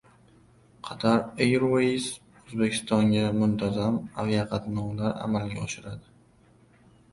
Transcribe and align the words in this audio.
"Qatar 0.87 1.19
Airways" 1.45 2.07
O‘zbekistonga 2.39 3.27
muntazam 3.43 4.01
aviaqatnovlar 4.25 5.17
amalga 5.29 5.63
oshiradi 5.69 6.13